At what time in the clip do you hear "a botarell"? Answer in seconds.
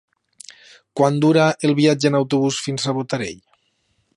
2.93-3.41